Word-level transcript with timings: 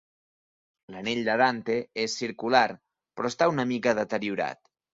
L'anell 0.95 1.21
de 1.27 1.35
Dante 1.41 1.75
és 2.05 2.17
circular, 2.23 2.63
però 3.17 3.33
està 3.35 3.51
una 3.55 3.69
mica 3.77 3.97
deteriorat. 4.05 4.63